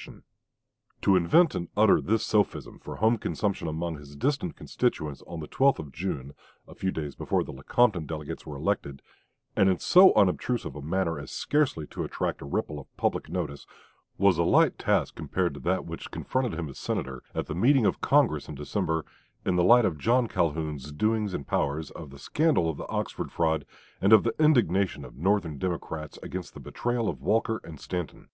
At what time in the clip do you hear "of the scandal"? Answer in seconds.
21.90-22.70